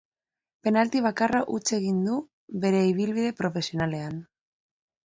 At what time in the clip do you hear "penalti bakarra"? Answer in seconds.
0.67-1.41